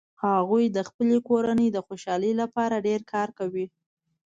هغوي 0.23 0.65
د 0.75 0.77
خپلې 0.89 1.17
کورنۍ 1.27 1.67
د 1.71 1.77
خوشحالۍ 1.87 2.31
لپاره 2.41 2.83
ډیر 2.87 3.01
کار 3.13 3.27
کوي 3.39 3.65